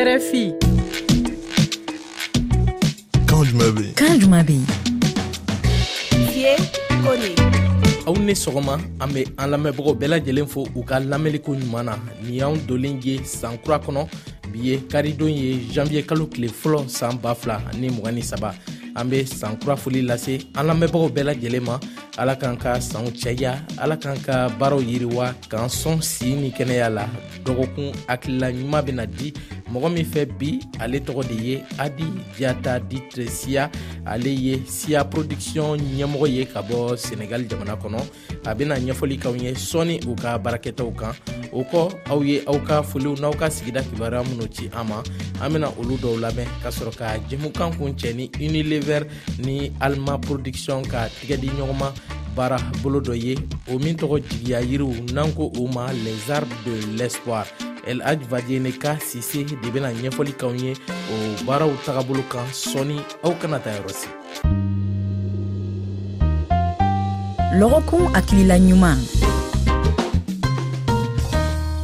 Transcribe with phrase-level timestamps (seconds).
[0.00, 0.44] RFI.
[3.28, 4.66] Kan jumɛn bɛ yen?
[6.32, 6.56] Fie
[7.04, 7.28] Kone.
[8.06, 11.98] aw ni sɔgɔma an be an lamɛnbagaw bɛɛ lajɛlen fo u ka lamɛnliko ɲuman na
[12.22, 14.08] nin y'an dolen ye saan kura kɔnɔ
[14.50, 18.54] bi ye karidon ye janviye kalo tile fɔlɔ saan ba fila ni mg ni saba
[18.96, 21.78] an be saan kura foli lase an lamɛnbagaw bɛɛ lajɛlen ma
[22.16, 26.88] ala k'an ka sanw cɛya ala k'an ka baaraw yiriwa k'an sɔn sii ni kɛnɛya
[26.92, 27.06] la
[27.44, 29.32] dɔgɔkun hakilila ɲuman bena di
[29.72, 32.04] mɔgɔ min fɛ bi ale tɔgɔ de ye adi
[32.38, 33.70] jata ditre siya
[34.04, 38.00] ale ye siya production ɲɛmɔgɔ ye ka bɔ senegal jamana kɔnɔ
[38.46, 41.14] a bena ɲɛfɔli kaw ye sɔni u ka baarakɛtaw kan
[41.52, 45.02] o kɔ aw ye aw ka n'aw ka sigida kibaruya minw ci an ma
[45.40, 46.18] an bena olu dɔw
[48.14, 49.06] ni unilever
[49.38, 51.92] ni alma production ka tigɛ di ɲɔgɔnma
[52.34, 54.92] baara bolo dɔ ye o min tɔgɔ jigiya yiriw
[56.04, 57.46] les arbres de l'espoir
[57.86, 60.72] el haj vadiene ka sise de bena ɲɛfɔli kaw ye
[61.12, 61.14] o
[61.46, 64.08] baaraw tagabolo kan sɔni aw kana ta yɔrɔ si
[67.58, 68.98] lɔgɔkun hakilila ɲuman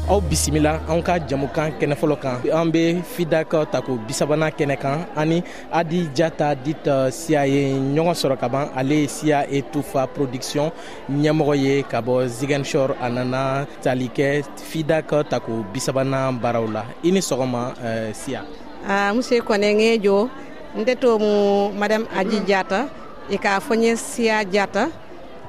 [0.06, 2.36] aw bisimila anw ka jamukan kɛnɛ fɔlɔ kan.
[2.54, 5.06] An be fidak ta ko bisabana kɛnɛ kan.
[5.16, 8.70] Ani adi jata dit siya ye ɲɔgɔn sɔrɔ ka ban.
[8.76, 10.70] Ale ye siya etufa production
[11.10, 16.84] ɲɛmɔgɔ ye ka bɔ zigenshor a nana tali kɛ fidak ta ko bisabana baaraw la.
[17.02, 18.46] I ni sɔgɔma uh, siya
[18.86, 22.88] Ah, monsieur Kone n tɛ to mu madame Aji jata
[23.28, 24.88] i ka fonye siya jata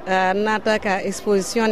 [0.08, 1.68] Uh, nata ka exposition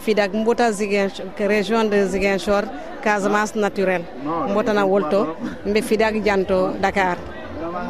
[0.00, 2.64] Fidak mbota Zigen, région de Ziguinchor,
[3.02, 4.02] Casamance naturel.
[4.50, 5.36] Mbota na wolto.
[5.66, 7.18] Mbe Fidak janto Dakar.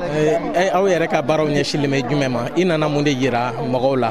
[0.03, 3.53] ay eh, aw yɛrɛ ka baaraw ɲɛsilen bɛ jumɛn ma i nana mun de yira
[3.73, 4.11] mɔgɔw la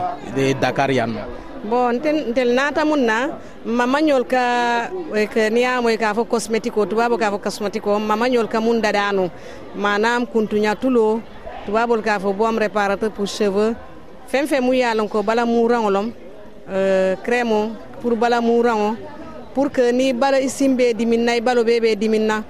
[0.62, 1.22] dakar yan nɔ
[1.64, 3.28] bon ntel, nata mun na
[3.66, 8.60] mamañol ka eh, niyamoy ka fo cosmétique o tubabo ka fo cosmétique o mamañol ka
[8.62, 9.30] mun dadanu
[9.76, 11.22] manam kuntuña tulo
[11.66, 13.76] tubabol ka fo bom réparateur pour cheveux
[14.28, 16.27] fen fe mu yalon ko bala muraŋolom euh,
[17.24, 18.96] crème o pour bala muraŋo
[19.54, 22.44] pour que ni bala i simbe diminna i balo be be diminna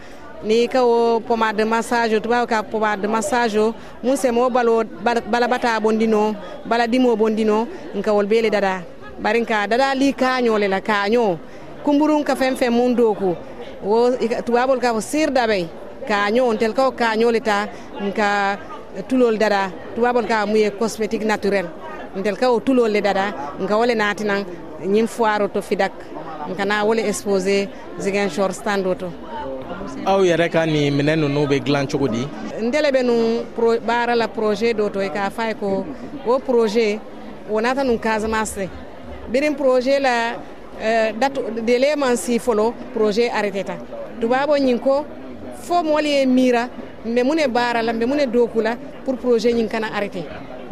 [0.44, 3.74] ni ka wo pomade de massage o tubabo ka pomade de massage o
[4.04, 6.36] wo balo bala bata bondino
[6.66, 8.84] bala dimo bondino nka wol bele dada.
[9.20, 11.40] Bari dada li kaño le la kaño
[11.84, 13.36] kumburun ka fen fen mun doku
[13.84, 14.12] wo
[14.46, 15.68] tubabol ka fo sir dabey
[16.08, 17.68] kaño ntel ka kaño le ta
[18.02, 18.58] nka
[19.08, 19.72] tulol dada.
[19.96, 21.66] Tubabol ka muye cosmétique naturel
[22.16, 24.46] ntel ka wo tulol le dada nka wole natinan
[24.86, 25.92] ñin foiro to fidak.
[26.52, 27.68] Nka na wole exposé
[28.00, 29.10] zigen stand o to
[30.06, 32.24] aw yɛrɛ ka nin minɛ nunu be dilan cogo di?
[33.04, 35.86] Nun pro, baara la projet do to e ka fay ko
[36.26, 37.00] wo projet
[37.50, 38.70] wonata nun casamance
[39.32, 43.76] birin projet la uh, datu dele man si folo projet arrêté ta.
[44.22, 45.06] Tubabo ñin ko
[45.62, 46.70] fo moolu ye mira
[47.06, 50.24] mbe mune baara la mbe mune dooku la pour projet ñin kana arrêté.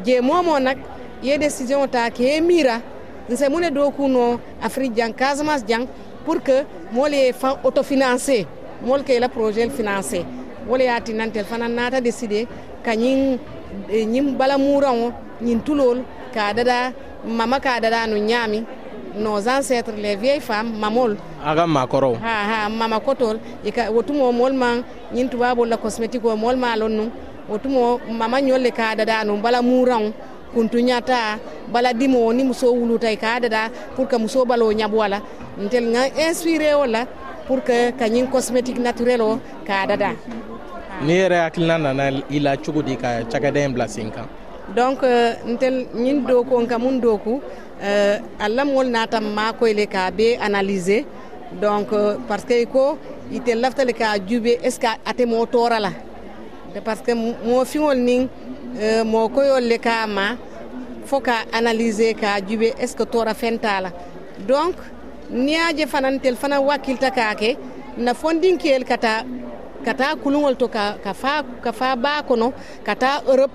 [0.06, 0.78] Je momo nak
[1.24, 2.82] ye décision ta ke mira.
[3.30, 5.88] Nse mune doku no afrique jang casamance jang
[6.26, 8.46] pour que moolu ye fan autofinancé
[8.86, 10.24] moolu ke la projet financé
[10.70, 12.48] wala yaati nantel fana naata décidé
[12.84, 13.38] ka ñin
[13.90, 15.12] eh, ñin bala muraŋo
[15.42, 16.94] ñin tulol ka dada
[17.26, 18.64] mama ka dada no ñaami
[19.18, 21.18] nos ancêtres les vieilles femmes mamol.
[21.44, 22.34] A ka maakɔrɔw ha
[22.66, 23.40] ha mama kotol.
[23.66, 24.84] Ika wotumo mol man
[25.14, 27.04] ñin tubabol la cosmétique mol ma lon nu
[27.50, 30.12] wotumo mama ñol le ka dada no bala muraŋo
[30.56, 31.20] kuntu ñata
[31.74, 33.62] bala dimo ni muso wuluta i ka dada
[33.96, 35.20] pour que muso balo ñabu wala
[35.64, 37.02] ntel nga inspiré o la
[37.48, 39.32] pour que kañin cosmétique naturel o
[39.68, 40.10] ka dada
[41.06, 44.28] ni yɛrɛ hakilina nana i la cogo di ka cakɛda bila sen kan
[44.78, 47.42] donc euh, ntel ñin doku nka mun doku
[47.84, 51.06] euh, alla mol nata ma koyle ka be analyser
[51.62, 52.98] donc euh, parce que ko
[53.32, 55.92] ite laftale ka jube est ce que ate mo tora la
[56.84, 58.28] parce que mo fiŋol nin
[59.06, 60.36] mo koyol le ka ma
[61.06, 63.92] fo ka analyser ka jube est ce que tora fenta la?
[64.48, 64.76] Donc
[65.30, 67.58] niaje fanan tel fana wakilta kake
[67.98, 69.26] na kata
[69.86, 71.14] kata kuluŋol to ka, ka,
[71.64, 73.52] ka ba kono kata europe.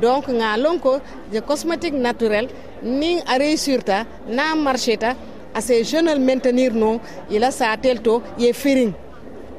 [0.00, 1.00] Donc nga lon ko
[1.32, 2.48] je cosmétique naturel
[2.82, 5.14] nin a réussir ta na marché ta
[5.54, 7.00] a se jeune maintenir no
[7.30, 8.92] ila sa to ye firing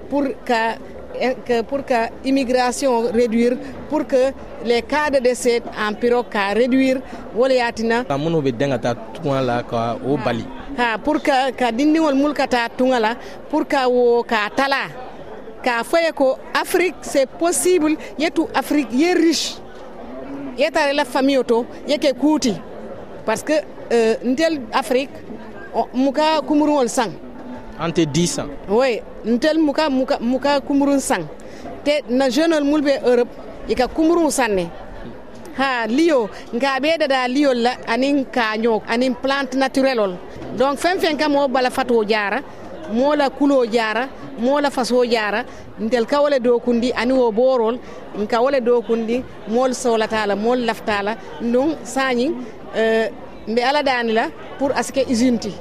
[0.10, 0.78] pour que
[1.68, 3.58] pour que immigration réduire
[3.90, 4.32] pour que
[4.66, 7.02] les cas de décès en pirogue ka réduire
[7.36, 10.46] wala yatina ka minnu be den ka taa tuŋa la ka o bali.
[10.78, 12.46] Ha pour que ka dindiŋol mul ka
[13.00, 13.16] la
[13.50, 14.84] pour que wo ka tala
[15.64, 19.58] ka fo ye ko afrique c'est possible yetu afrique ye riche
[20.58, 22.54] ye tara la famille to ye ke kuti
[23.26, 23.54] parce que
[23.92, 25.12] euh, ntel afrique
[25.76, 27.10] o- muka kumuruŋol saŋ
[27.82, 28.50] ante 10 ans.
[28.70, 31.26] Oui ntel muka muka muka kumurun sang.
[31.84, 33.30] Te na jeune mul be europe
[33.70, 34.66] ika kumurun sanne.
[35.58, 40.14] Ha lio nga beda da lio la anin kaño anin plante naturel ol.
[40.58, 42.40] Donc fen fen kam o bala fato jara
[42.94, 44.08] mola kulo jara
[44.40, 45.44] mola faso jara
[45.80, 47.76] ntel ka do kundi ani wo borol
[48.22, 52.28] nka wole dokundi mol solatala mol laftala ɗum sañi
[52.76, 53.08] euh,
[53.48, 54.26] mbe ala dani la
[54.60, 55.52] pour aske usine ti.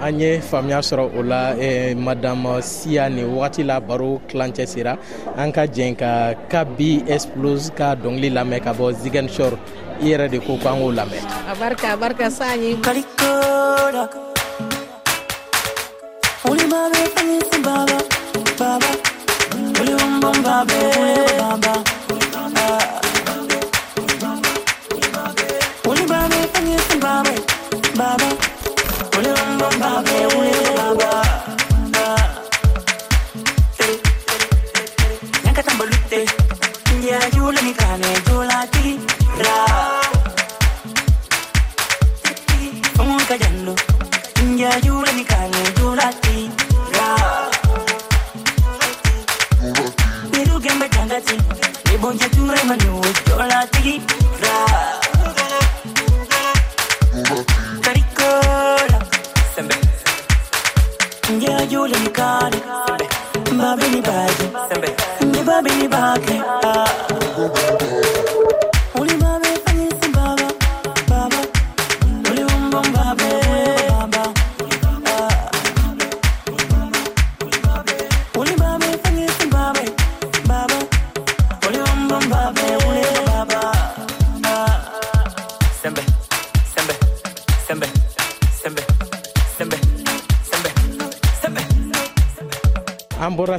[0.00, 4.98] An ye faamuya sɔrɔ o la eh, madame siya ni wagati la baro kilancɛ sera.
[5.36, 9.58] An ka jɛn ka kabi explose ka dɔngili lamɛn ka bɔ zigen shor
[10.00, 14.04] i yɛrɛ de ko ko an k'o lamɛn abarka abarka sañi Kalikora
[16.50, 17.98] Uli babe fanyisi baba
[18.58, 18.90] Baba
[19.80, 20.80] Uli umbom babe
[21.40, 21.95] Baba
[52.68, 54.15] I know it's all I deep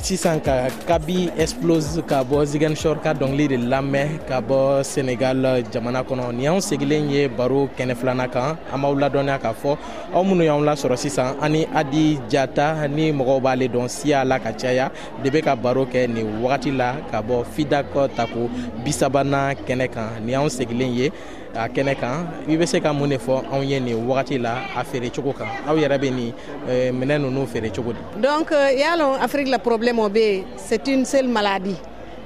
[0.08, 6.00] sisan ka kabi explose ka bɔ zigenshore ka dɔngili de lamɛn ka bɔ senegal jamana
[6.00, 9.76] kɔnɔ ni anw segilen ye baro kɛnɛ filana kan an b'aw ladɔnniya k'a fɔ
[10.16, 14.52] aw minnu y'anw lasɔrɔ sisan ani adi jata ni mɔgɔw b'ale dɔn siya la ka
[14.56, 14.90] caya
[15.22, 18.48] de be ka baro kɛ nin wagati la ka bɔ fidak tako
[18.86, 21.12] bisabana kɛnɛ kan ni anw segilen ye
[21.58, 22.28] a kɛnɛ kan.
[22.48, 25.34] I be se ka mun de fɔ anw ye nin wagati la a feere cogo
[25.34, 25.48] kan.
[25.68, 26.34] Aw yɛrɛ be nin
[26.70, 28.22] eh, minɛ nunu feere cogo di?
[28.22, 31.76] Donc y'a lɔn afrique la problème o be c'est une seule maladie.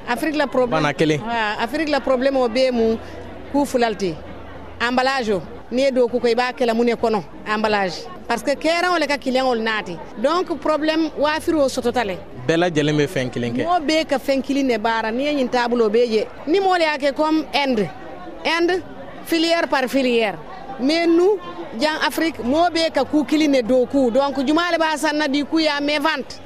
[0.07, 1.21] Afrique la problème Bana kelen.
[1.89, 2.97] La problème o be mu
[3.51, 4.13] ku fulalti.
[4.79, 5.41] Emballage o.
[5.71, 8.05] Ni ye do ko i b'a kɛla mun ne kɔnɔ emballage.
[8.27, 12.15] Parce que kɛrɛnw le ka kiliyaŋol naati donc problème waafiro sɔtɔta le.
[12.47, 13.63] Bɛɛ lajɛlen be fɛn kelen kɛ.
[13.65, 15.11] Mɔɔ bee ka fɛn kilin ne baara.
[15.11, 17.89] Ni ye ñiŋ taabulo bee je ni mɔɔ le y'a kɛ comme inde.
[18.43, 18.81] Inde
[19.25, 20.37] filière par filière.
[20.79, 21.37] Mais nous
[21.79, 26.41] jan afrique moɓe ka kukiline dow ku donc jumale ɓa sanna ɗi kuya mais vente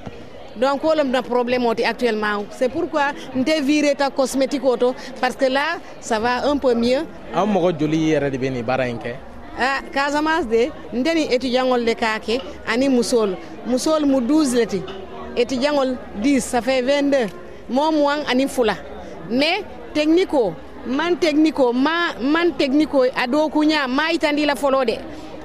[0.57, 2.45] donc oh, wolum na probléme oti actuellement.
[2.51, 7.05] C'est pourquoi nte viré ta cosmétique oto parce que là ça va un peu mieux.
[7.33, 9.13] Ah, An mogo joli yere de beni bara en ke
[9.57, 13.35] a ah, casamance de ndeni étudiant ngol de kake ani musol
[13.65, 14.81] musol mu 12 leti
[15.35, 17.17] étudiant ngol 10 ça fait 22
[17.69, 18.75] mom wang ani fula
[19.29, 19.63] mais
[19.93, 20.53] technique oh,
[20.85, 24.97] man technique o ma man technique o a do kuña ma itandi la folo de.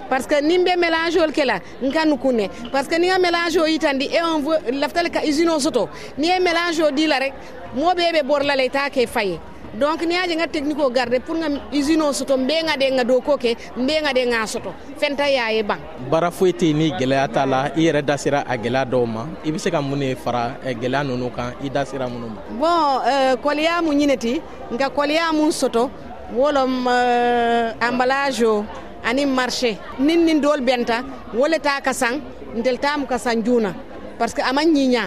[0.09, 3.19] Parce que nin be mélange ol ke la nka nu kunne parce que ni nga
[3.19, 5.89] mélange o yitandi et on veut laftale ka usine o soto.
[6.19, 7.33] Ni ye mélange o di la rek
[7.77, 9.39] mo be be bor la le ta ke faye
[9.75, 12.87] donc ni yaji nga technique o garde pour nga usine o soto mbe nga de
[12.91, 14.75] nga do ko ke mbe nga de nga soto.
[14.99, 15.79] Fenta yaye bang.
[16.11, 19.07] Baara foyi tɛ yen ni gwɛlɛya t'a la i yɛrɛ da sera a gwɛlɛya dɔw
[19.07, 19.27] ma.
[19.45, 22.29] I be se ka mun ne fara eh, gwɛlɛya nunu kan i da sera minnu
[22.29, 22.41] ma.
[22.59, 24.41] Bon euh, koliya mu ñineti
[24.73, 25.91] nka koliya mun soto
[26.35, 28.65] wolom euh, emballage o
[29.05, 29.79] ani marché.
[29.99, 32.21] Nin nin dol benta wole ta ka sang
[32.57, 33.73] ntel tamu ka sang juna.
[34.19, 35.03] Parce que ama ñiña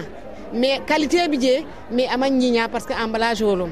[0.54, 3.70] mais qualité bi je mais ama ñiña parce que emballage wolom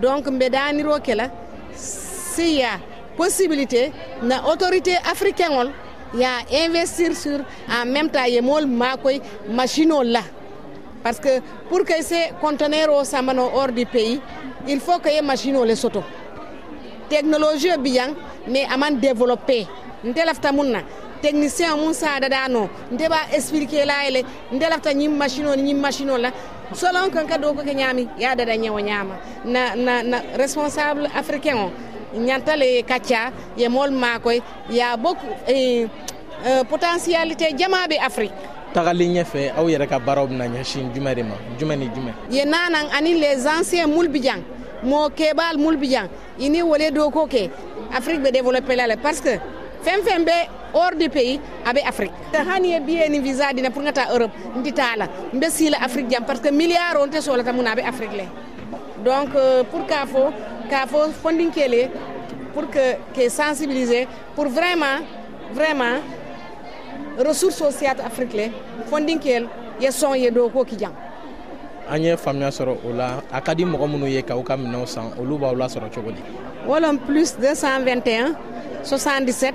[0.00, 1.30] donc mbe daniro kela
[1.74, 2.78] siya
[3.16, 5.70] possibilité na autorité africain ol
[6.14, 6.28] ya
[6.64, 10.20] investir sur en même temps ye mol makoy machine ol la.
[11.02, 14.20] Parce que pour que ces conteneurs o sambano hors du pays
[14.68, 16.02] il faut que ye machine o le soto.
[17.08, 18.14] Technologie o bijan
[18.48, 19.66] mais aman développé.
[20.04, 20.80] Nte lafta mun na.
[21.22, 22.68] Technicien mun sadada no.
[22.92, 24.24] Nte ba expliquer la ele.
[24.52, 26.30] Nte lafta ñim machine o ni ñim machine o la
[26.74, 29.14] selon kan ka do ko ke ñami ya dada ñewo ñama.
[29.44, 31.70] Na na na responsable africain o.
[32.16, 35.86] Ñantale kacca ye makoy ya beaucoup eh,
[36.46, 38.32] euh, potentialité jamaɓe afrique.
[38.74, 42.44] Tagali ɲɛfɛ aw yɛrɛ ka baaraw bena ɲɛsin jumɛn de ma jumɛn ni jumɛn ye
[42.44, 44.42] nanan ani les anciens mulbijan
[44.82, 46.08] mo kebal mulbijan
[46.38, 47.50] ini wole do ko ke
[47.92, 49.38] afrique be développé la le parce que
[49.86, 50.36] fen fen be
[50.74, 52.12] hors du pays aɓe afrique.
[52.32, 56.36] Te hani e mbiyeni visa dina pour gata europe nditala mbe siila afrique jam par
[56.36, 58.26] ce que milliard on te mum aɓe afrique le.
[59.04, 59.30] Donc
[59.70, 60.32] pour ka fo
[60.70, 61.90] ka fo fondinkele
[62.52, 64.98] pour que ke sensibiliser pour vraiment
[65.52, 66.00] vraiment
[67.18, 68.46] ressource o siyata afrique le
[68.90, 69.46] fondinkel
[69.80, 70.94] ye son ye dow ko ki jang
[71.88, 74.86] an ye faamuya sɔrɔ o la a ka di mɔgɔ minnu ye k'aw ka minɛw
[74.86, 76.22] san olu b'aw lasɔrɔ cogo di
[76.66, 78.34] wolon plus 221
[78.82, 79.54] 77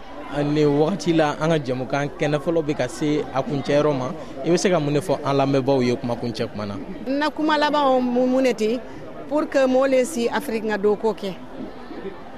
[0.39, 4.11] ni wagati la an ka jamukan kɛnɛ fɔlɔ bɛ ka se a kuncɛyɔrɔ ma
[4.45, 6.75] i bɛ se ka mun de fɔ an lamɛnbaw ye kuma kuncɛ kuma na?
[7.07, 8.79] Na kuma labanw mun ne ten
[9.27, 11.35] pour que mɔɔ le si afiriki ka doko kɛ.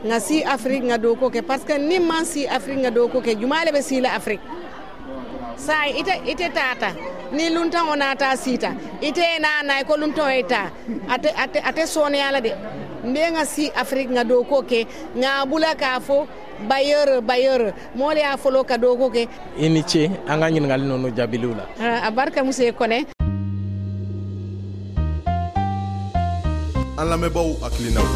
[0.05, 3.39] Nka si afiriki ka doko kɛ parce que ni man si afiriki ka doko kɛ
[3.39, 4.41] juma le be si la afrique.
[5.55, 6.93] Saa ite, ite tata
[7.31, 10.71] ni luntaŋo naata siita ite tɛ naa na i ko luntaŋo ye taa.
[11.07, 11.29] Ate
[11.63, 12.51] ate sɔɔneya la de.
[13.05, 16.25] N bɛ si afrique ka dookoo ke nka bula kaa fɔ
[16.69, 19.27] bailleur bailleur mole ya folo ka do ko ke
[19.57, 21.65] i ni ce an ka ɲiningali nunu jaabiliw la
[22.07, 23.05] a barka muso kone.
[26.97, 28.07] An lamɛnbaw hakilinaw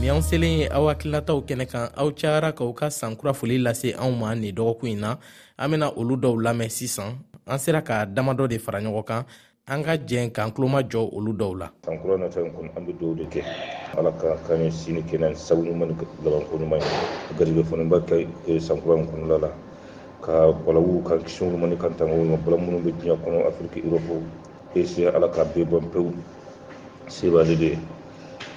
[0.00, 3.94] ni an selen ye aw hakilinataw kɛnɛ kan aw cayara k'aw ka sankura foli lase
[3.98, 5.16] anw ma nin dɔgɔkun in na
[5.58, 7.18] an bena olu dɔw lamɛn sisan.
[7.48, 9.24] An sera ka damadɔ de fara ɲɔgɔn kan
[9.68, 11.70] an ka jɛn k'an tuloma jɔ olu dɔw la.
[11.84, 13.42] Sankura nata in kɔnɔ an bɛ dɔw de kɛ.
[13.98, 15.94] Ala ka kan ye sini kɛnɛ sabu ɲuman ni
[16.24, 17.36] labanko ɲuman ye.
[17.36, 19.48] Garijɛgɛ fana ba kɛ sankura in kɔnɔla la.
[20.22, 23.84] Ka balawu ka kisi ɲuman ni kan tango ma bala minnu bɛ diɲɛ kɔnɔ afiriki
[23.84, 24.22] erɔpu
[24.74, 26.12] ese ala ka bɛɛ ban pewu.
[27.08, 27.76] Sebale de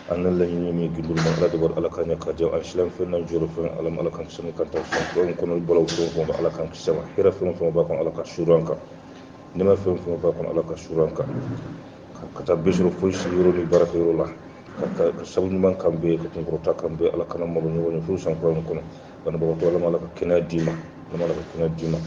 [0.10, 1.30] an na laɲini min gindul ma.
[1.38, 2.54] Ala de bɔra ala ka ɲɛ ka jɛ.
[2.56, 5.28] An silan fɛn na jɔyɔrɔ fɛn ala ma ala kan kisi ni kan tan sankura
[5.28, 7.04] in kɔnɔ balawu fɛn fɛn ala kan kisi ma.
[7.18, 8.78] Hɛrɛ fɛn fɛn b'a kɔnɔ ala ka suru an kan
[9.56, 11.28] nima fɛn fɛn b'a kɔnɔ ala ka suru kan
[12.36, 14.26] ka taa bɛ sɔrɔ foyi yɔrɔ ni baarakɛyɔrɔ la
[14.98, 18.18] ka sabu ɲuman kan bɛ ka kunkɔrɔta kan bɛ ala kana malo ɲɔgɔn ye fo
[18.18, 18.82] sankura in kɔnɔ
[19.26, 21.98] banabagatɔ ala ma ala ka kɛnɛya d'i ma ala ma ala ka kɛnɛya d'i ma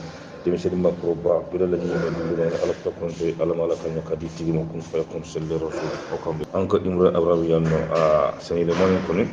[0.45, 4.03] denmisɛnnin makɔrɔba bɛɛ laɲini bɛ dugu la ala ka kɔnte ala ma ala ka ɲɛ
[4.09, 5.85] ka di tigi ma kun fɛ kun sɛlɛ so
[6.15, 8.01] aw kan bɛ an ka imura abrahamu yan nɔ a
[8.41, 9.25] sanyɛlɛma in kɔni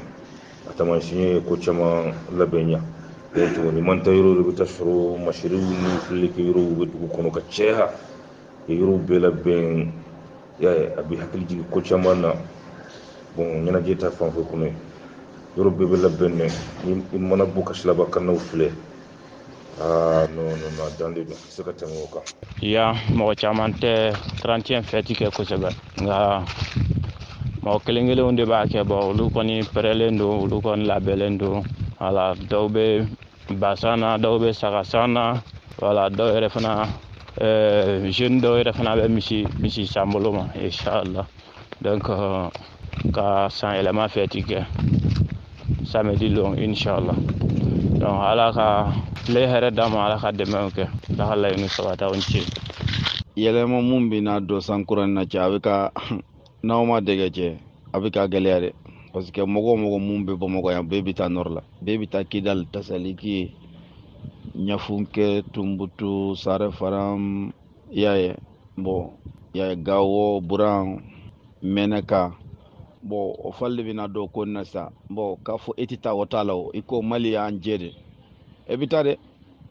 [0.68, 2.80] a taamasiyɛn ye ko caman labɛn ɲa
[3.34, 7.32] to ni manta yoro do ta shuru mashiru ni fili ke yoro go du kono
[7.32, 7.88] ka cheha.
[8.68, 9.92] Yoro be la ben
[10.60, 12.36] ya abi hakli ji ko chama na
[13.36, 14.68] bon nyana je ta fan ko kuno
[15.56, 16.48] yoro be be la ben ne
[16.84, 18.70] ni mona bu ka shla kan no fule
[19.80, 22.20] ah no no no dan de se ka tamo ka
[22.62, 24.12] ya mo chaman te
[24.44, 25.72] 31 fête ke ko sebe
[26.04, 26.44] nga
[27.64, 31.64] mɔgɔ kelen kelenw de b'a kɛ bɔn olu kɔni pɛrɛlen don olu kɔni labɛnnen don
[32.00, 32.66] wala dɔw
[33.50, 35.42] basan sanna dɔw bɛ sagasan na
[35.80, 36.88] wala dɔw yɛrɛ fana
[38.12, 41.26] jeune dɔw yɛrɛ fana bɛ misi misi san bolo ma inshallah.
[41.82, 42.04] Donc
[43.14, 44.66] ka san yɛlɛma fɛti kɛ
[45.86, 47.16] samedi long inshallah.
[48.00, 48.94] Donc ala ka
[49.26, 52.46] tile hɛrɛ d'a ma ala ka dɛmɛw kɛ ala ka laɲini sabataw ci
[53.36, 55.92] yɛlɛma mun bɛ na don sankura na cɛ a bɛ ka
[56.64, 57.58] n'aw ma dɛgɛ cɛ
[57.94, 58.70] a bɛ ka gɛlɛya dɛ
[59.12, 62.10] parce que mogo mɔgɔ mun bɛ bamakɔ yan bɛɛ bɛ taa nor la bɛɛ bɛ
[62.10, 63.52] taa kidal tasaliki
[64.56, 67.52] ɲafunkɛ tumbutu sare faram
[67.92, 68.36] yaye ye
[68.84, 69.08] yaye
[69.54, 71.02] y'a ye gawo buran
[71.64, 72.32] mɛnɛka
[73.04, 74.90] bɔn o fali de bɛna ko na sa.
[75.10, 76.72] Bɔn k'a fɔ e tɛ taa t'a la o.
[76.74, 77.94] I ko mali y'an jɛ de
[78.68, 79.18] e bɛ taa dɛ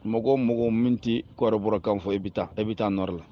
[0.05, 2.63] mɔgɔ mɔgɔ min tɛ kɔrɔbɔrɔ kan fɔ e bɛ taa e
[3.17, 3.30] la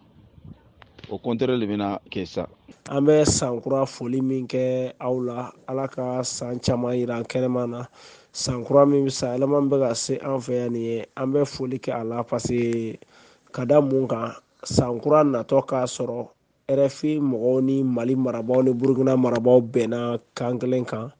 [1.12, 2.46] o kɔntɛrɛ le bena kɛ sa.
[2.89, 7.70] An bɛ sankura foli min kɛ aw la ala ka san caman yira an kɛnɛma
[7.70, 7.86] na.
[8.34, 11.42] Sankura min be sa yɛlɛma bɛ ka se an fɛ yan nin ye an bɛ
[11.46, 13.00] foli kɛ a la paseke
[13.51, 14.32] ka da mun kan
[14.63, 16.28] sankura natɔ k'a sɔrɔ
[16.70, 21.12] rfi mɔgɔw ni mali marabaw ni burukina marabaw bɛnna kan kelen kan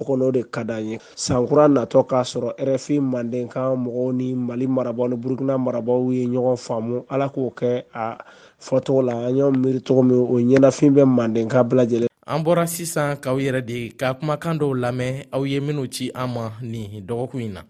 [0.00, 0.98] o kɔni o de ka d'an ye.
[1.14, 6.56] Sankura natɔ k'a sɔrɔ rfi mandenkan mɔgɔw ni mali marabaaw ni burukina marabaaw ye ɲɔgɔn
[6.56, 7.04] faamu.
[7.08, 8.18] Ala k'o kɛ a
[8.60, 12.08] fɔcogo la an y'o miiri cogo min o ɲɛnafin bɛ mandenka bɛɛ lajɛlen.
[12.26, 16.34] An bɔra sisan k'aw yɛrɛ de ka kumakan dɔw lamɛn aw ye minw ci an
[16.34, 17.62] ma nin dɔgɔkun in na.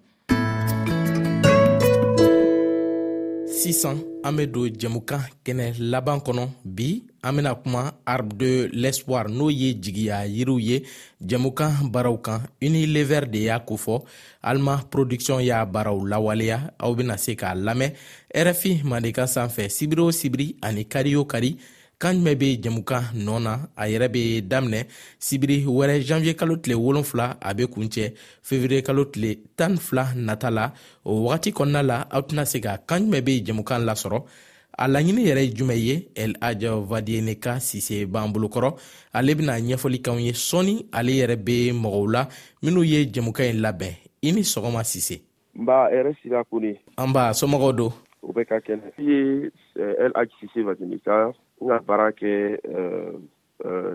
[3.47, 9.29] Sisan an be don jɛmukan kɛnɛ laban kɔnɔ bi an bena kuma arbre de l'espoir
[9.29, 10.83] n'o ye jigiya yiriw ye.
[11.21, 14.03] Jɛmukan baaraw kan unilever de y'a kofɔ
[14.43, 17.93] alma production y'a baaraw lawaleya aw bena se k'a lamɛn.
[18.35, 21.57] Rfi mandenkan sanfɛ sibiri o sibiri ani kari o kari
[21.99, 24.87] kan jumɛn be jɛmukan nɔɔ na a yɛrɛ be daminɛ
[25.19, 30.51] sibiri wɛrɛ janviye kalo tile wolonfila a be kuncɛ fevriye kalo tile tan fila nata
[30.51, 30.73] la.
[31.05, 34.23] O wagati kɔnɔna la aw tɛna se ka kan jumɛn be jɛmukan lasɔrɔ?
[34.77, 36.09] A laɲini yɛrɛ ye jumɛn ye?
[36.17, 36.35] El
[36.89, 38.75] vadieneka sise b'an bolokɔrɔ
[39.13, 42.29] ale bena ɲɛfɔli kanw ye sɔɔni ale yɛrɛ be mɔgɔw la.
[42.63, 45.21] Minw ye jɛmukan ye labɛn i ni sɔgɔma sise.
[45.55, 49.51] Nba b'a hɛrɛ sira kone an b'a somɔgɔw do o bɛ ka kɛnɛ i ye
[49.77, 52.59] el aj sise vadieneka n ka baara kɛ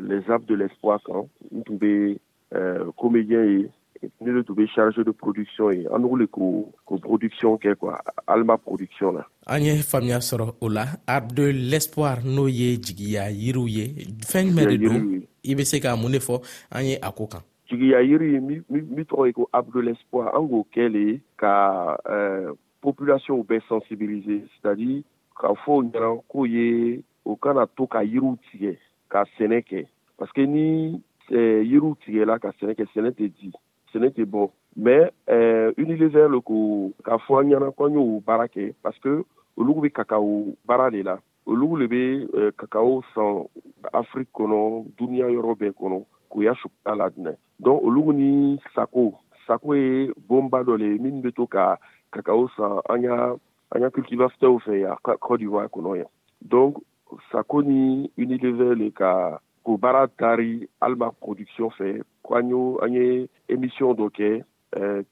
[0.09, 1.77] les arbres de l'espoir kan n tun
[2.97, 3.69] comédien ye
[4.21, 7.97] ne de tun de production ye an le ko ko production kɛ quoi
[8.27, 13.29] alma production la an ye faamuya sɔrɔ o la arbre de l'espoir n'o ye jigiya
[13.29, 13.85] yiriw ye
[14.31, 17.27] fɛn jumɛn de don i be se ka mun de fɔ an ye a ko
[17.27, 21.97] kan jigiya yiri min tɔgɔ ye ko arbre de l'espoir an k'o kɛ le ka
[22.81, 25.03] population bɛɛ sensibiliser c'est à dire
[25.39, 28.77] k'a fɔ ɲɛna k'o ye o kana to ka yiriw tigɛ
[29.09, 29.85] ka sɛnɛ kɛ
[30.17, 33.51] parce ni yiriw tigɛla ka sɛnɛ kɛ sɛnɛ tɛ di
[33.93, 35.11] sɛnɛ tɛ bɔ mais
[35.77, 39.23] unilever le ko k'a fɔ an ɲɛna ko y'o baara kɛ parce que
[39.57, 43.45] olu bɛ kakao baara de la olugu le bɛ kakao san
[43.93, 45.97] afiriki kɔnɔ duniɲa yɔrɔ bɛɛ kɔnɔ
[46.29, 49.19] k'u ya sukuya la dinɛ donc olugu ni sako.
[49.49, 51.77] Sako ye bonba dɔ le ye min bɛ to ka
[52.13, 53.33] kakao san an y'a
[53.73, 56.09] an y'a cultivateurs fɛ yan cote d'Ivoire kɔnɔ yan
[56.41, 56.77] donc
[57.31, 62.93] sako ni unilever le ka k'o baara taari alma production fɛ ko an y'o an
[62.93, 64.43] ye émission dɔ kɛ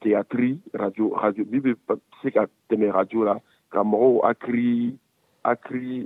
[0.01, 3.35] théâtri radio radio min bɛ se ka tɛmɛ radio la
[3.69, 4.97] ka mɔgɔw hakili
[5.43, 6.05] hakili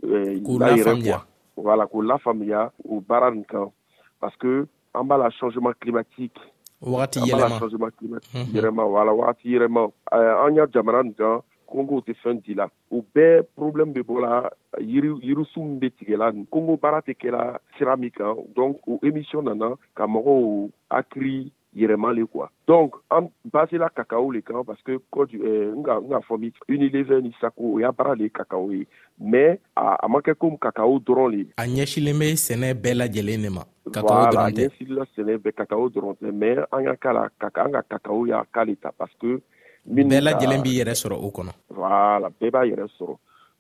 [1.57, 3.71] voilà lafaamuya o baara nin kan
[4.19, 6.39] parce que an b'a la changement climatique.
[6.81, 8.53] Wagati yɛlɛma an b'a la changement climatique.
[8.53, 12.67] Yɛlɛma voilà wagati yɛlɛma an y'a jamana nin kan kongo tɛ fɛn di la.
[12.91, 14.49] O bɛɛ problème bɛ bɔla
[14.79, 18.35] yiri yirisu min bɛ tigɛla kongo baara tɛ kɛla sira min kan.
[18.55, 22.49] Donc o émission nana ka mɔgɔw hakili yɛrɛmale quoi.
[22.67, 27.21] Donc an basela kakao le kan parce que n ka n ka fɔ min unilever
[27.21, 28.85] ni sako o y'a baara le ye kakao ye.
[29.19, 33.41] Mais a, a ma kɛ komi kakao dɔrɔn le a ɲɛsilen bɛ sɛnɛ bɛɛ lajɛlen
[33.43, 33.63] de ma.
[33.91, 34.67] Kakao dɔrɔn tɛ.
[34.67, 36.31] ɲɛsilila sɛnɛ bɛ kakao dɔrɔn tɛ.
[36.33, 39.41] Mais an y'a k'a la an ka kakao y'a k'ale ta parce que
[39.87, 41.51] bɛɛ lajɛlen b'i yɛrɛ sɔrɔ o kɔnɔ.
[41.69, 43.17] Voilà bɛɛ b'a yɛrɛ sɔrɔ.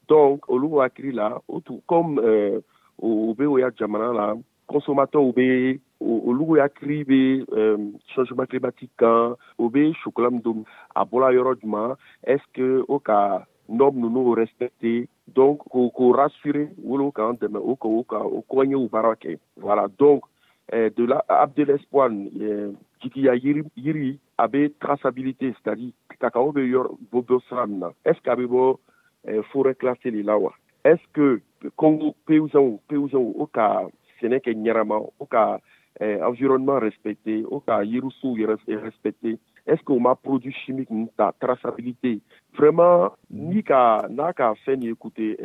[0.07, 2.19] Donc olu hakili la o comme
[3.01, 4.35] o bɛ o ya jamana la
[4.67, 7.19] consommateurs bɛ olu hakili bɛ
[8.13, 12.83] changement climatique kan o bɛ chocolat min don a bɔra yɔrɔ jumɛn est ce que
[12.87, 18.17] o ka norme ninnu respecter donc k'o rassurer wolo k'an dɛmɛ o ka o ka
[18.17, 19.39] o o baara kɛ.
[19.57, 20.25] Voilà donc
[20.71, 21.23] de la
[21.55, 22.09] de l'espoir
[23.01, 27.67] jigiya yiri yiri a bɛ traçabilité c'est à dire kakao bɛ yɔrɔ bɔ bɔ sira
[27.67, 30.53] min na est ce que a bɛ bɔ forêt classée de la wa
[30.85, 31.41] est ce que
[31.75, 32.79] congo paysans
[33.41, 33.87] o ka
[34.19, 35.59] sɛnɛ kɛ ɲɛnama o ka
[35.99, 42.19] environnement respecté ka yirisuw yɛrɛ respecté est ce que o ma produit chimique ta traçabilité?
[42.57, 45.37] Vraiment ni ka n'a ka fɛn ni écouté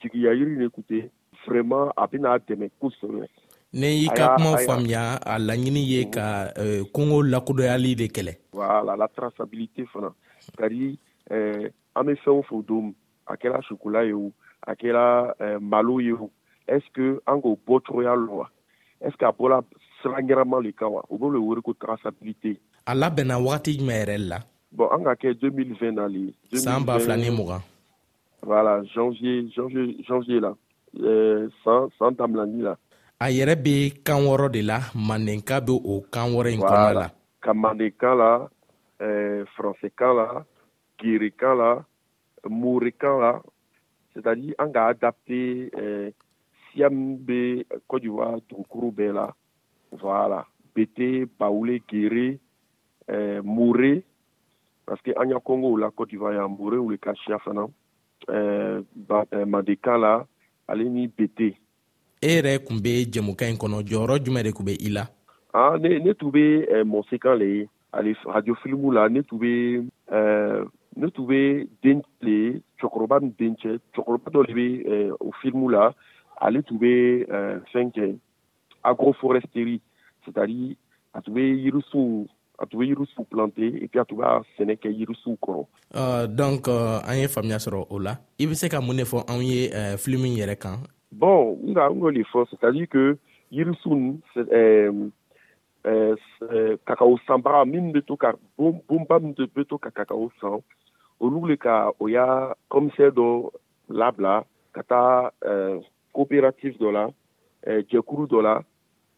[0.00, 1.10] jigiya yiri ni écouté
[1.46, 3.28] vraiment a bɛna dɛmɛ kosɛbɛ
[3.74, 6.52] ne y'i ka kuma faamuya a laɲini ye ka
[6.92, 8.36] kongo lakodɔnyali de kɛlɛ.
[8.52, 10.12] Voilà la traçabilité fana.
[10.58, 10.98] Kadi
[11.30, 12.94] an bɛ fɛn o fɛn don
[13.26, 14.32] a kɛra sukola ye o
[14.66, 16.30] a kɛra malo ye o.
[16.68, 18.50] Est ce que an k'o bɔ cogoya lɔ wa?
[19.00, 21.02] Est ce que a ɲɛnama le kan wa?
[21.08, 22.58] O b'o le wele ko traçabilité.
[22.86, 24.38] A labɛnna wagati jumɛn yɛrɛ la?
[24.70, 26.32] Bon an ka kɛ 2020 na le.
[26.54, 27.62] San ba fila ni mugan.
[28.42, 30.54] Voilà janvier janvier janvier la.
[31.64, 32.76] San san la
[33.22, 37.06] a yɛrɛ bɛ kan wɔɔrɔ de la mandenka bɛ o kan wɔɔrɔ in kɔnɔna la.
[37.40, 38.30] Ka mandenka la
[39.54, 40.44] faransɛkan la
[40.98, 41.70] gerekan la
[42.48, 43.40] morekan la
[44.12, 45.70] c'est à dire an ka adapte
[46.72, 49.26] siya min bɛ côte d'ivoire dugukuru bɛɛ la.
[49.92, 50.44] Voilà.
[50.74, 52.40] Bete bawule gere
[53.44, 54.02] more
[54.84, 57.68] parce que an y'a congo la côte d'ivoire yan more wuli ka siya fana
[59.46, 60.26] mandenka la
[60.66, 61.54] ale ni bete
[62.22, 65.04] e yɛrɛ kun bɛ jɛmukan in kɔnɔ jɔyɔrɔ jumɛn de kun bɛ i la
[65.54, 69.38] ah, ne, ne tun bɛ eh, mɔsekan le ye ale radio filimu la ne tun
[69.38, 69.50] bɛ
[70.16, 70.64] eh,
[70.96, 75.32] ne tun bɛ den le ye cɛkɔrɔba ni dencɛ cɛkɔrɔba dɔ le bɛ eh, o
[75.42, 75.92] filimu la
[76.40, 76.92] ale tun bɛ
[77.26, 78.16] eh, fɛn kɛ
[78.84, 79.80] agroforesteri
[80.24, 80.76] c'est à dire
[81.14, 82.26] a tun bɛ yirisuw
[82.58, 85.66] a tun bɛ yirisuw plante et puis a tun b'a sɛnɛ kɛ yirisuw kɔrɔ.
[85.92, 89.02] Uh, donc uh, an ye faamuya sɔrɔ o la i bɛ se ka mun de
[89.02, 90.78] fɔ anw ye uh, eh, filimu yɛrɛ kan
[91.12, 93.18] bon n ka n k'o de fɔ c'est à dire que
[93.50, 95.10] yirisuw nin euh,
[95.86, 100.60] euh, kakao sanbaga minnu bɛ to ka bon bonba minnu bɛ to ka kakao san.
[101.20, 103.50] Olu le ka o y'a commissaire dɔ
[103.88, 105.80] labila ka taa euh,
[106.12, 107.04] coopérative dɔ la
[107.68, 108.54] euh, jɛkuru dɔ la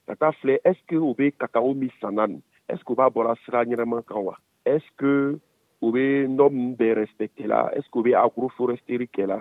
[0.07, 2.93] ka taa filɛ est ce que o bɛ kakao min sanna nin est ce que
[2.93, 5.39] o b'a bɔra sira ɲɛnama kan wa est ce que
[5.81, 9.39] o bɛ norme bɛɛ respecté la est ce que o bɛ agroforesterie kɛ la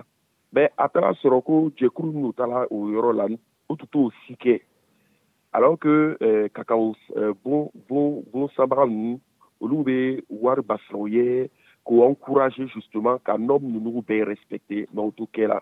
[0.54, 3.26] mɛ a taara sɔrɔ ko jɛkuru minnu taara o yɔrɔ la
[5.52, 6.48] alors que euh,
[7.16, 9.20] euh, bon bon bon sanbaga ninnu
[9.60, 11.50] olu bɛ wari basira u ye
[11.84, 15.60] k'o encourager justement ka norme ninnu bɛɛ respecté mɛ o t'o kɛ la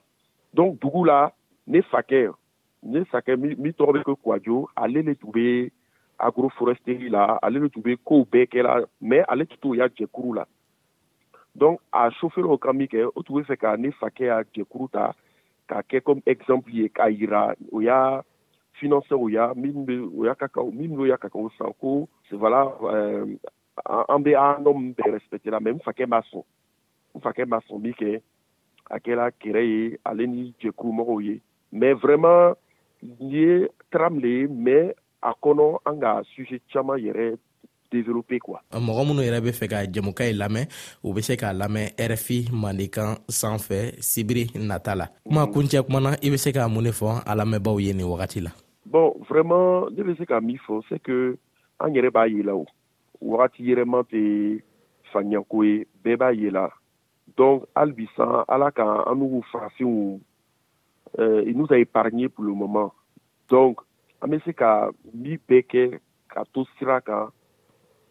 [0.54, 1.32] donc dugu la
[1.66, 2.32] ne fakɛ
[2.82, 5.70] ne fakɛ tɔgɔ bɛ ko kwajo ale le tun bɛ
[6.18, 9.88] agroforesterie la ale le tun bɛ kow bɛɛ kɛla mais ale tun t'o ya
[11.54, 14.88] donc a chauffeur ka min kɛ o tun bɛ fɛ ka ne fakɛ ya jɛkuru
[14.92, 15.12] ta
[15.68, 18.22] k'a kɛ comme exemple ye k'a yira o y'a
[18.80, 22.08] financeur o ya min bɛ o y'a kakao min bɛ o y'a kakao san ko
[22.32, 23.26] voilà euh,
[24.08, 26.44] an bɛ an norme bɛɛ respecté la mais n fakɛ ma sɔn
[27.16, 28.20] n fakɛ ma sɔn min kɛ
[28.90, 31.40] a kɛra kɛrɛ ye ale ni jɛkuru mɔgɔw ye
[31.72, 32.56] mais vraiment
[33.02, 37.36] nin ye tram le ye mais a kɔnɔ an ka sujet caman yɛrɛ
[37.92, 38.60] développé quoi.
[38.72, 40.66] mɔgɔ minnu yɛrɛ bɛ fɛ ka jɛmukan ye lamɛn
[41.04, 46.10] u bɛ se k'a lamɛn rfi mandenkan sanfɛ sibiri nata la kuma kuncɛ kuma na
[46.22, 48.50] i bɛ se ka mun de fɔ a lamɛnbaw ye nin wagati la?
[48.86, 51.36] bon vraiment ne bɛ se ka min fɔ c'est que
[51.80, 52.66] an yɛrɛ b'a ye la o.
[53.20, 54.60] Wagati yɛrɛma tɛ
[55.12, 56.68] faamuyako ye bɛɛ b'a ye la
[57.36, 60.20] donc hali bi san ala ka an n'u farafinw
[61.18, 62.92] euh, il nous a épargné pour le moment.
[63.48, 63.80] Donc
[64.20, 67.30] an bɛ se ka min bɛɛ kɛ ka to sira kan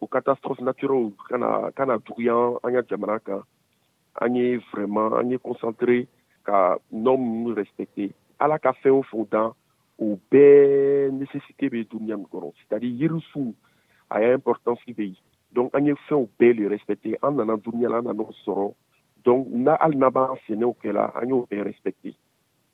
[0.02, 2.34] o catastrophe naturelle kana kana juguya
[2.64, 3.42] an ka jamana kan
[4.22, 6.08] an ye vraiment an ye concentré
[6.44, 8.10] ka norme respecté
[8.40, 9.54] ala ka fɛn o fɛn dan
[10.00, 13.54] o bɛɛ nécessité bɛ duniya min kɔrɔ c'est à dire yirisuw
[14.10, 15.16] a y'a importance bɛ yen
[15.54, 18.74] donc an ye fɛnw bɛɛ le respecté an nana duniya la an nana o sɔrɔ
[19.24, 22.10] donc na hali n'a b'an sɛnɛw kɛla an y'o bɛɛ respecté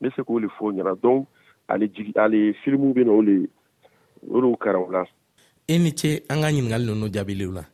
[0.00, 1.28] bɛ se k'o le fɔ o donc
[1.68, 3.48] ale jigi ale filimuw bɛ na o le
[4.32, 5.04] o de kɛra o la.
[5.68, 7.64] E ni ce an ka ɲiningali nunu jaabiliw la.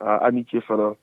[0.00, 0.94] a ni ce fana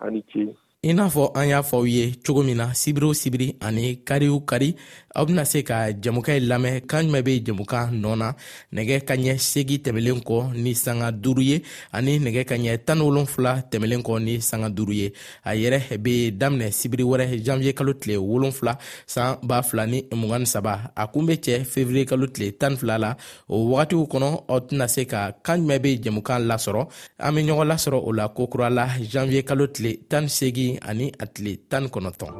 [0.00, 0.54] a ni ce.
[0.84, 4.04] I n'a fɔ an y'a fɔ aw ye cogo min na sibiri o sibiri ani
[4.04, 4.76] kari o kari
[5.14, 6.86] aw bena se ka jamukan ye lamɛn.
[6.86, 8.34] Kan jumɛn be jamukan nɔ na?
[8.74, 12.98] Nɛgɛ ka ɲɛ segi tɛmɛlen kɔ ni sanga duru ye ani nɛgɛ ka ɲɛ tan
[13.00, 15.12] wolonfila tɛmɛlen kɔ ni sanga duru ye.
[15.44, 20.40] A yɛrɛ be daminɛ sibiri wɛrɛ janviye kalo tile wolonfila saan b'a fila ni mugan
[20.40, 20.92] ni saba.
[20.96, 23.16] A kun be cɛ fevriye kalo tile tan fila la.
[23.48, 26.88] O wagatiw kɔnɔ aw tɛna se ka kan jumɛn be jamukan lasɔrɔ?
[27.20, 31.26] An be ɲɔgɔn lasɔrɔ o la kokura la janviye kalo tile tan segi ani a
[31.26, 32.32] tile tan kɔnɔtɔn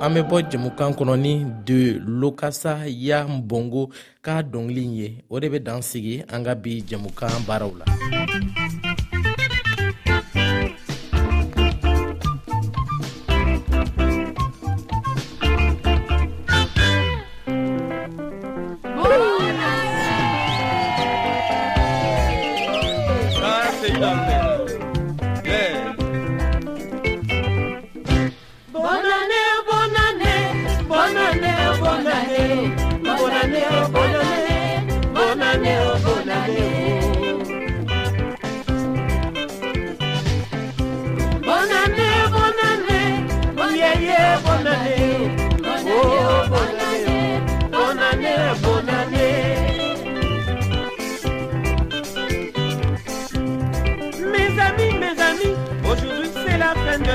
[0.00, 3.90] an be bɔ jɛmukan kɔnɔ ni de lokasa ya bongo
[4.22, 5.24] k'a dɔngili ye.
[5.30, 7.84] O de be dan sigi an ka bi jɛmukan baaraw la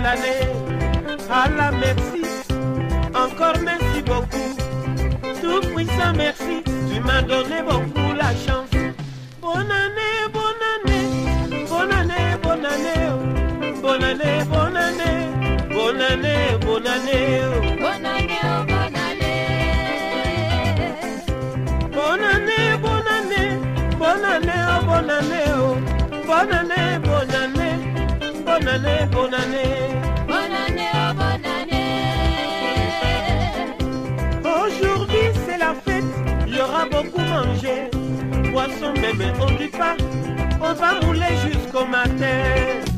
[0.04, 0.44] de l'année.
[1.30, 2.24] Allah merci,
[3.16, 4.50] encore merci beaucoup.
[5.42, 8.70] Tout puissant merci, tu m'as donné beaucoup la chance.
[9.42, 13.06] Bonne année, bonne année, bonne année, bonne année,
[13.82, 15.18] bonne année, bonne année,
[15.72, 17.42] bonne année, bonne année,
[17.80, 18.42] bonne année,
[21.94, 23.18] bonne année, bonne année,
[24.00, 25.80] bonne année, bonne année, bonne année,
[26.28, 27.63] bonne année, bonne année.
[28.46, 29.62] Bonne année, bonne année.
[37.04, 37.89] Beaucoup mangé.
[38.52, 39.96] Poisson même on dit pas,
[40.62, 42.92] on va rouler jusqu'au matin.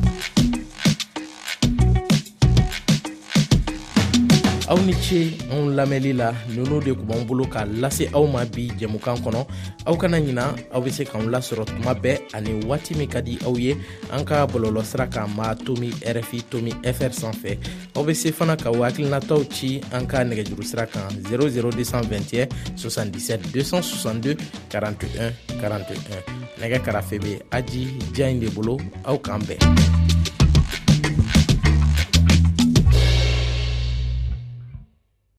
[4.68, 8.44] Aw ni ce anw lamɛnli la nunu de kun b'an bolo k'a lase aw ma
[8.44, 9.46] bi jɛmukan kɔnɔ.
[9.86, 13.38] Aw kana ɲina aw be se k'anw lasɔrɔ tuma bɛɛ ani waati min ka di
[13.46, 13.76] aw ye.
[14.10, 17.58] An ka bɔlɔlɔ sira kan ma tomi rfi tomi fr sanfɛ.
[17.94, 24.36] Aw be se fana ka hakilinataw ci an ka nɛgɛjuru sira kan 00221 77 262
[24.68, 26.22] 41 41
[26.58, 30.15] nɛgɛ karafe be aji diya in de bolo aw k'an bɛn